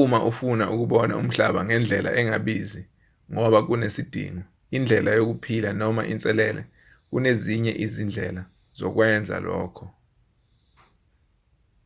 [0.00, 2.82] uma ufuna ukubona umhlaba ngendlela engabizi
[3.32, 4.42] ngoba kunesidingo
[4.76, 6.62] indlela yokuphila noma inselele
[7.10, 8.42] kunezinye izindlela
[8.78, 9.84] zokwenza lokho